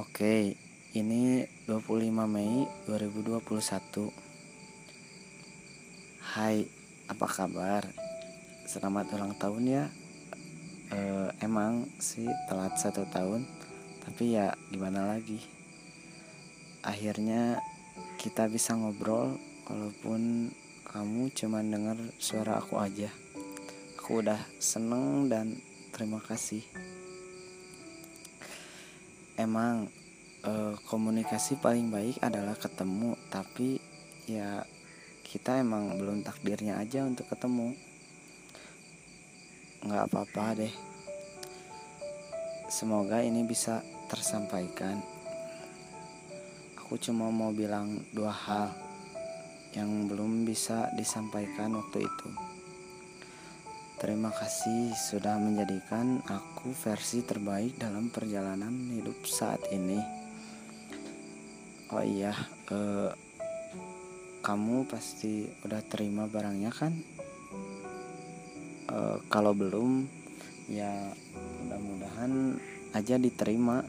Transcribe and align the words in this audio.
Oke, 0.00 0.56
ini 0.96 1.44
25 1.68 2.08
Mei 2.24 2.64
2021 2.88 4.08
Hai, 6.24 6.64
apa 7.04 7.26
kabar? 7.28 7.84
Selamat 8.64 9.12
ulang 9.12 9.36
tahun 9.36 9.60
ya. 9.68 9.84
E, 10.88 11.28
Emang 11.44 11.84
sih 12.00 12.24
telat 12.48 12.80
satu 12.80 13.04
tahun 13.12 13.44
Tapi 14.00 14.40
ya 14.40 14.56
gimana 14.72 15.04
lagi? 15.04 15.44
Akhirnya 16.80 17.60
kita 18.16 18.48
bisa 18.48 18.72
ngobrol 18.80 19.36
Walaupun 19.68 20.48
kamu 20.88 21.28
cuma 21.36 21.60
dengar 21.60 22.00
suara 22.16 22.56
aku 22.56 22.80
aja. 22.80 23.12
Aku 24.00 24.24
udah 24.24 24.40
seneng 24.56 25.28
dan 25.28 25.60
terima 25.92 26.24
kasih. 26.24 26.64
Emang 29.40 29.88
e, 30.40 30.52
komunikasi 30.88 31.60
paling 31.60 31.92
baik 31.92 32.20
adalah 32.24 32.56
ketemu 32.56 33.16
tapi 33.28 33.80
ya 34.24 34.64
kita 35.30 35.62
emang 35.62 35.94
belum 35.94 36.26
takdirnya 36.26 36.82
aja 36.82 37.06
untuk 37.06 37.30
ketemu. 37.30 37.70
Nggak 39.86 40.04
apa-apa 40.10 40.58
deh. 40.58 40.74
Semoga 42.66 43.22
ini 43.22 43.46
bisa 43.46 43.78
tersampaikan. 44.10 44.98
Aku 46.82 46.98
cuma 46.98 47.30
mau 47.30 47.54
bilang 47.54 48.02
dua 48.10 48.34
hal 48.34 48.74
yang 49.78 50.10
belum 50.10 50.42
bisa 50.42 50.90
disampaikan 50.98 51.78
waktu 51.78 52.02
itu. 52.02 52.28
Terima 54.02 54.34
kasih 54.34 54.90
sudah 54.96 55.38
menjadikan 55.38 56.24
aku 56.26 56.74
versi 56.74 57.22
terbaik 57.22 57.78
dalam 57.78 58.10
perjalanan 58.10 58.90
hidup 58.90 59.22
saat 59.28 59.62
ini. 59.70 60.19
Oh 61.90 62.06
iya, 62.06 62.30
eh, 62.70 63.10
kamu 64.46 64.86
pasti 64.86 65.50
udah 65.66 65.82
terima 65.90 66.30
barangnya 66.30 66.70
kan? 66.70 66.94
Eh, 68.86 69.18
kalau 69.26 69.50
belum, 69.58 70.06
ya 70.70 71.10
mudah-mudahan 71.66 72.62
aja 72.94 73.18
diterima. 73.18 73.82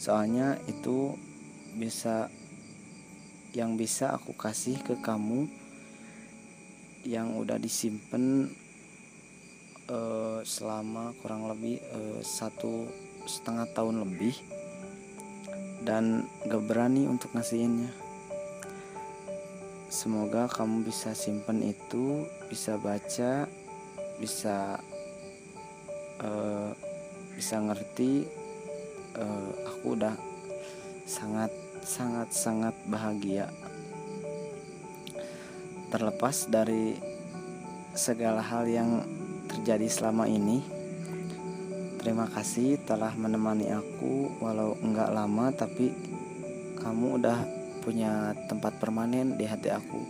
Soalnya 0.00 0.56
itu 0.64 1.12
bisa 1.76 2.32
yang 3.52 3.76
bisa 3.76 4.16
aku 4.16 4.32
kasih 4.32 4.80
ke 4.80 4.96
kamu 5.04 5.44
yang 7.04 7.36
udah 7.36 7.60
disimpan 7.60 8.48
uh, 9.92 10.40
selama 10.46 11.12
kurang 11.20 11.44
lebih 11.50 11.76
uh, 11.92 12.24
satu 12.24 12.88
setengah 13.28 13.68
tahun 13.76 14.00
lebih 14.00 14.61
dan 15.82 16.26
gak 16.46 16.62
berani 16.64 17.04
untuk 17.10 17.34
ngasihinnya 17.34 17.90
semoga 19.92 20.48
kamu 20.48 20.88
bisa 20.88 21.12
simpen 21.12 21.60
itu 21.60 22.24
bisa 22.48 22.80
baca 22.80 23.44
bisa 24.16 24.80
uh, 26.22 26.70
bisa 27.34 27.56
ngerti 27.60 28.24
uh, 29.18 29.50
aku 29.68 29.98
udah 29.98 30.16
sangat 31.04 31.50
sangat 31.82 32.30
sangat 32.30 32.74
bahagia 32.86 33.50
terlepas 35.92 36.48
dari 36.48 36.96
segala 37.92 38.40
hal 38.40 38.64
yang 38.64 39.04
terjadi 39.44 39.84
selama 39.92 40.24
ini. 40.24 40.64
Terima 42.02 42.26
kasih 42.26 42.82
telah 42.82 43.14
menemani 43.14 43.70
aku 43.70 44.34
walau 44.42 44.74
enggak 44.82 45.14
lama 45.14 45.54
tapi 45.54 45.94
kamu 46.82 47.22
udah 47.22 47.46
punya 47.78 48.34
tempat 48.50 48.74
permanen 48.82 49.38
di 49.38 49.46
hati 49.46 49.70
aku. 49.70 50.02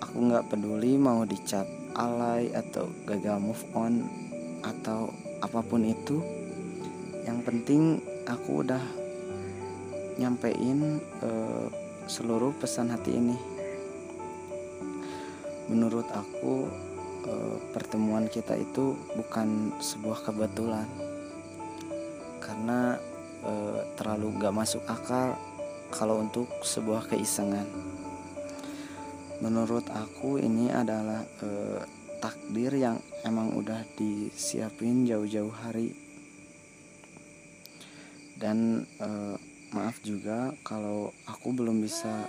Aku 0.00 0.16
nggak 0.24 0.48
peduli 0.48 0.96
mau 0.96 1.20
dicap 1.28 1.68
alay 1.92 2.48
atau 2.56 2.88
gagal 3.04 3.36
move 3.44 3.60
on 3.76 4.08
atau 4.64 5.12
apa 5.44 5.60
pun 5.60 5.84
itu. 5.84 6.16
Yang 7.28 7.38
penting 7.44 7.82
aku 8.24 8.64
udah 8.64 8.80
nyampein 10.16 10.96
uh, 11.20 11.68
seluruh 12.08 12.56
pesan 12.56 12.88
hati 12.88 13.20
ini. 13.20 13.36
Menurut 15.68 16.08
aku 16.08 16.87
Eh, 17.28 17.56
pertemuan 17.76 18.24
kita 18.24 18.56
itu 18.56 18.96
bukan 19.12 19.76
sebuah 19.84 20.24
kebetulan. 20.24 20.88
Karena 22.40 22.96
e, 23.44 23.52
terlalu 24.00 24.40
gak 24.40 24.56
masuk 24.56 24.80
akal 24.88 25.36
kalau 25.92 26.24
untuk 26.24 26.48
sebuah 26.64 27.12
keisengan. 27.12 27.68
Menurut 29.44 29.84
aku 29.92 30.40
ini 30.40 30.72
adalah 30.72 31.20
e, 31.44 31.48
takdir 32.24 32.72
yang 32.72 32.96
emang 33.28 33.52
udah 33.52 33.84
disiapin 34.00 35.04
jauh-jauh 35.04 35.52
hari. 35.52 35.92
Dan 38.40 38.88
e, 38.96 39.10
maaf 39.76 40.00
juga 40.00 40.56
kalau 40.64 41.12
aku 41.28 41.52
belum 41.52 41.84
bisa 41.84 42.24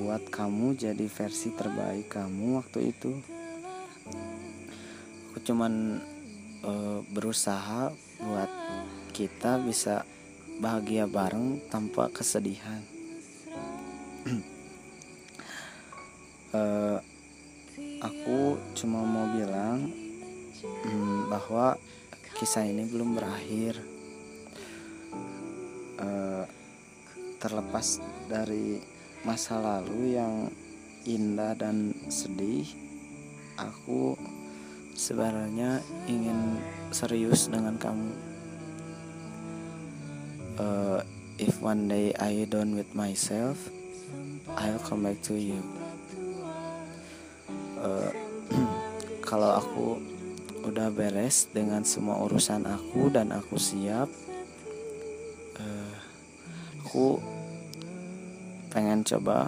buat 0.00 0.24
kamu 0.32 0.80
jadi 0.80 1.04
versi 1.04 1.52
terbaik 1.52 2.16
kamu 2.16 2.64
waktu 2.64 2.96
itu 2.96 3.37
aku 5.38 5.54
cuman 5.54 6.02
uh, 6.66 6.98
berusaha 7.14 7.94
buat 8.18 8.50
kita 9.14 9.62
bisa 9.62 10.02
bahagia 10.58 11.06
bareng 11.06 11.62
tanpa 11.70 12.10
kesedihan. 12.10 12.82
Uh, 16.50 16.98
aku 18.10 18.58
cuma 18.74 19.06
mau 19.06 19.30
bilang 19.30 19.94
um, 20.90 21.30
bahwa 21.30 21.78
kisah 22.34 22.66
ini 22.66 22.90
belum 22.90 23.14
berakhir. 23.14 23.78
Uh, 26.02 26.50
terlepas 27.38 28.02
dari 28.26 28.82
masa 29.22 29.62
lalu 29.62 30.18
yang 30.18 30.50
indah 31.06 31.54
dan 31.54 31.94
sedih 32.10 32.66
aku 33.54 34.18
sebenarnya 34.98 35.78
ingin 36.10 36.58
serius 36.90 37.46
dengan 37.46 37.78
kamu. 37.78 38.10
Uh, 40.58 40.98
if 41.38 41.62
one 41.62 41.86
day 41.86 42.10
I 42.18 42.42
done 42.50 42.74
with 42.74 42.90
myself, 42.98 43.70
I'll 44.58 44.82
come 44.82 45.06
back 45.06 45.22
to 45.30 45.38
you. 45.38 45.62
Uh, 47.78 48.10
kalau 49.28 49.62
aku 49.62 50.02
udah 50.66 50.90
beres 50.90 51.46
dengan 51.54 51.86
semua 51.86 52.18
urusan 52.26 52.66
aku 52.66 53.06
dan 53.14 53.30
aku 53.30 53.54
siap, 53.54 54.10
uh, 55.62 55.94
aku 56.82 57.22
pengen 58.74 59.06
coba 59.06 59.46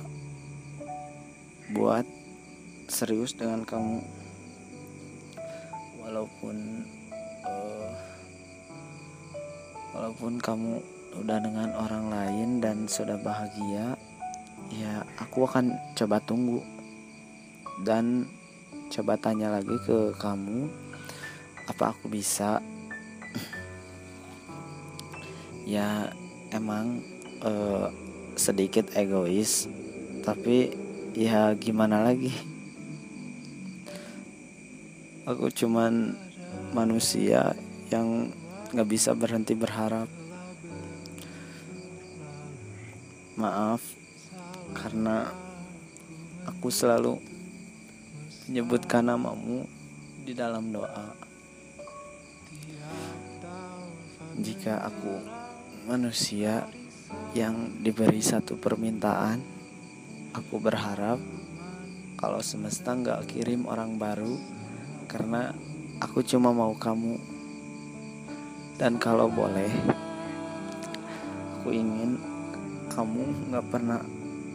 buat 1.75 2.06
serius 2.87 3.34
dengan 3.34 3.66
kamu 3.66 4.21
walaupun 6.10 6.82
uh, 7.47 7.91
walaupun 9.94 10.43
kamu 10.43 10.82
udah 11.22 11.38
dengan 11.38 11.71
orang 11.78 12.10
lain 12.10 12.59
dan 12.59 12.91
sudah 12.91 13.15
bahagia 13.22 13.94
ya 14.75 15.06
aku 15.22 15.47
akan 15.47 15.71
coba 15.94 16.19
tunggu 16.26 16.66
dan 17.87 18.26
coba 18.91 19.15
tanya 19.22 19.54
lagi 19.54 19.78
ke 19.87 20.10
kamu 20.19 20.66
apa 21.71 21.94
aku 21.94 22.10
bisa? 22.10 22.59
Ya 25.71 26.10
emang 26.51 26.98
uh, 27.47 27.86
sedikit 28.34 28.91
egois 28.98 29.71
tapi 30.27 30.74
ya 31.15 31.54
gimana 31.54 32.03
lagi 32.03 32.34
aku 35.27 35.53
cuman 35.53 36.17
manusia 36.72 37.57
yang 37.89 38.31
nggak 38.71 38.89
bisa 38.89 39.17
berhenti 39.17 39.57
berharap. 39.57 40.07
Maaf 43.41 43.81
karena 44.77 45.33
aku 46.45 46.69
selalu 46.69 47.17
menyebutkan 48.49 49.09
namamu 49.09 49.65
di 50.22 50.37
dalam 50.37 50.69
doa. 50.71 51.17
Jika 54.41 54.84
aku 54.84 55.21
manusia 55.89 56.69
yang 57.34 57.83
diberi 57.83 58.23
satu 58.23 58.55
permintaan 58.57 59.61
Aku 60.31 60.63
berharap 60.63 61.19
kalau 62.15 62.39
semesta 62.39 62.95
nggak 62.95 63.27
kirim 63.34 63.66
orang 63.66 63.99
baru 63.99 64.39
karena 65.10 65.51
aku 65.98 66.22
cuma 66.22 66.54
mau 66.54 66.71
kamu. 66.78 67.18
Dan 68.78 68.97
kalau 68.97 69.27
boleh, 69.27 69.68
aku 71.59 71.74
ingin 71.74 72.16
kamu 72.89 73.53
nggak 73.53 73.66
pernah 73.68 74.01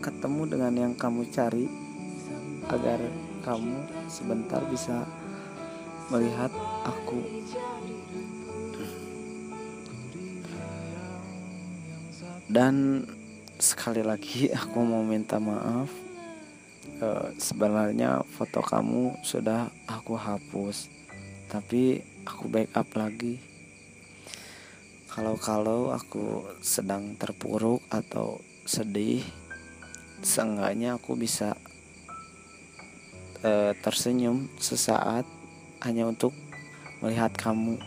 ketemu 0.01 0.41
dengan 0.49 0.73
yang 0.73 0.93
kamu 0.97 1.27
cari 1.29 1.69
agar 2.71 2.97
kamu 3.45 3.77
sebentar 4.09 4.65
bisa 4.65 5.05
melihat 6.09 6.49
aku 6.81 7.21
dan 12.49 13.05
sekali 13.61 14.01
lagi 14.01 14.49
aku 14.65 14.81
mau 14.81 15.05
minta 15.05 15.37
maaf 15.37 15.93
e, 16.97 17.07
sebenarnya 17.37 18.24
foto 18.35 18.59
kamu 18.59 19.23
sudah 19.23 19.71
aku 19.87 20.19
hapus 20.19 20.91
tapi 21.47 22.03
aku 22.27 22.51
backup 22.51 22.91
lagi. 22.99 23.39
Kalau-kalau 25.07 25.95
aku 25.95 26.43
sedang 26.59 27.15
terpuruk 27.15 27.79
atau 27.87 28.43
sedih 28.67 29.23
seenggaknya 30.19 30.99
aku 30.99 31.15
bisa 31.15 31.55
e, 33.39 33.71
tersenyum 33.79 34.51
sesaat 34.59 35.23
hanya 35.87 36.11
untuk 36.11 36.35
melihat 36.99 37.31
kamu. 37.39 37.79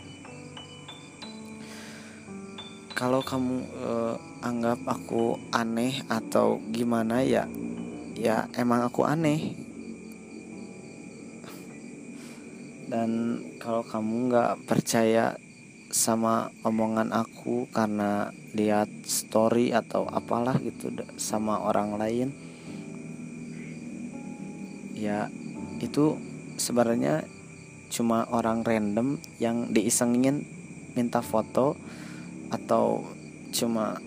Kalau 2.97 3.21
kamu 3.21 3.69
e, 3.69 3.93
anggap 4.41 4.81
aku 4.89 5.37
aneh 5.53 6.01
atau 6.09 6.57
gimana 6.73 7.21
ya 7.21 7.45
ya 8.17 8.49
emang 8.57 8.89
aku 8.89 9.05
aneh 9.05 9.68
dan 12.89 13.41
kalau 13.61 13.85
kamu 13.85 14.33
nggak 14.33 14.65
percaya 14.65 15.37
sama 15.89 16.53
omongan 16.61 17.09
aku 17.13 17.65
karena 17.73 18.29
lihat 18.53 18.89
story 19.05 19.73
atau 19.73 20.05
apalah 20.09 20.57
gitu 20.61 20.93
sama 21.17 21.65
orang 21.65 21.97
lain 21.97 22.29
ya 24.93 25.31
itu 25.81 26.19
sebenarnya 26.59 27.23
cuma 27.89 28.29
orang 28.29 28.61
random 28.61 29.17
yang 29.41 29.73
diisengin 29.73 30.45
minta 30.93 31.23
foto 31.25 31.73
atau 32.53 33.07
cuma 33.49 33.97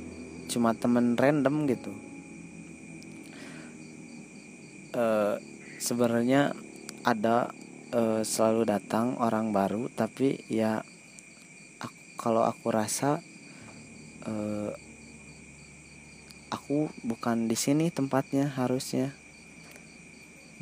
cuma 0.47 0.77
temen 0.77 1.17
random 1.17 1.65
gitu. 1.67 1.93
E, 4.93 5.05
sebenarnya 5.81 6.53
ada 7.03 7.51
e, 7.93 8.25
selalu 8.25 8.65
datang 8.65 9.21
orang 9.21 9.53
baru 9.53 9.93
tapi 9.93 10.41
ya 10.49 10.81
kalau 12.23 12.47
aku 12.47 12.71
rasa 12.71 13.19
uh, 14.31 14.71
aku 16.55 16.87
bukan 17.03 17.51
di 17.51 17.59
sini 17.59 17.91
tempatnya 17.91 18.47
harusnya. 18.47 19.11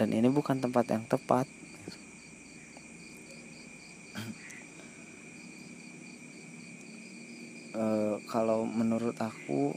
Dan 0.01 0.17
ini 0.17 0.33
bukan 0.33 0.57
tempat 0.65 0.89
yang 0.89 1.05
tepat. 1.05 1.45
Uh, 7.77 8.17
kalau 8.33 8.65
menurut 8.65 9.21
aku 9.21 9.77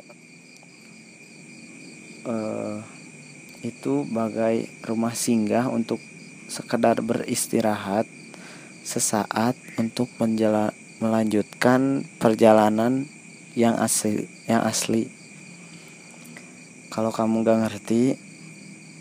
uh, 2.24 2.80
itu 3.60 4.08
bagai 4.08 4.72
rumah 4.88 5.12
singgah 5.12 5.68
untuk 5.68 6.00
sekedar 6.48 7.00
beristirahat 7.00 8.08
sesaat 8.84 9.56
untuk 9.80 10.12
menjalan 10.20 10.76
melanjutkan 11.00 12.08
perjalanan 12.20 13.08
yang 13.56 13.76
asli 13.80 14.28
yang 14.48 14.64
asli. 14.64 15.12
Kalau 16.92 17.10
kamu 17.10 17.42
gak 17.42 17.60
ngerti 17.68 18.20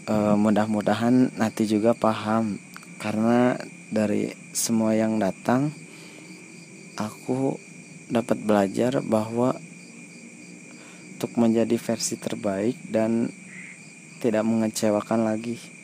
uh, 0.08 0.38
mudah-mudahan 0.38 1.34
nanti 1.36 1.68
juga 1.68 1.92
paham. 1.92 2.58
Karena 3.02 3.58
dari 3.90 4.30
semua 4.54 4.94
yang 4.94 5.18
datang 5.18 5.74
aku 6.96 7.58
dapat 8.08 8.38
belajar 8.40 9.02
bahwa 9.02 9.58
untuk 11.14 11.38
menjadi 11.38 11.76
versi 11.78 12.18
terbaik 12.18 12.78
dan 12.90 13.30
tidak 14.22 14.46
mengecewakan 14.46 15.26
lagi 15.26 15.81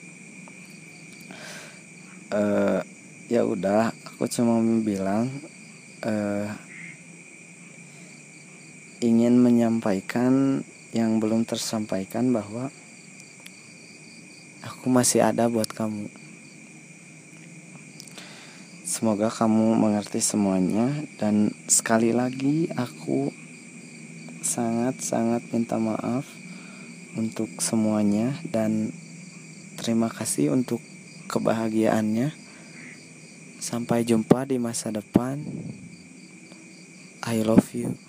uh, 2.32 2.80
ya 3.28 3.44
udah 3.44 3.92
aku 4.08 4.24
cuma 4.28 4.60
bilang 4.80 5.28
uh, 6.04 6.48
ingin 8.98 9.38
menyampaikan 9.38 10.64
yang 10.90 11.20
belum 11.22 11.44
tersampaikan 11.44 12.32
bahwa 12.32 12.72
aku 14.64 14.90
masih 14.90 15.22
ada 15.22 15.46
buat 15.46 15.68
kamu. 15.70 16.08
Semoga 18.88 19.30
kamu 19.30 19.78
mengerti 19.78 20.18
semuanya 20.18 20.90
dan 21.20 21.54
sekali 21.70 22.10
lagi 22.10 22.66
aku 22.74 23.30
sangat-sangat 24.42 25.44
minta 25.52 25.76
maaf 25.76 26.26
untuk 27.14 27.52
semuanya 27.62 28.34
dan 28.48 28.90
terima 29.78 30.10
kasih 30.10 30.56
untuk 30.56 30.82
kebahagiaannya. 31.28 32.32
Sampai 33.60 34.08
jumpa 34.08 34.48
di 34.48 34.56
masa 34.56 34.88
depan. 34.88 35.44
I 37.28 37.44
love 37.44 37.68
you. 37.76 38.07